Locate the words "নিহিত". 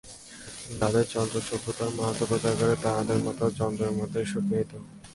4.49-4.71